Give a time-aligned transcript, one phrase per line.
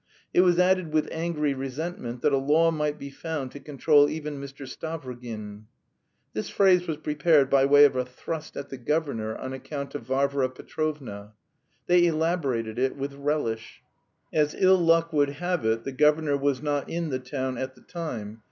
[0.33, 4.41] It was added with angry resentment that "a law might be found to control even
[4.41, 4.67] Mr.
[4.67, 5.65] Stavrogin."
[6.33, 10.07] This phrase was prepared by way of a thrust at the governor on account of
[10.07, 11.33] Varvara Petrovna.
[11.85, 13.83] They elaborated it with relish.
[14.33, 17.81] As ill luck would have it, the governor was not in the town at the
[17.81, 18.39] time.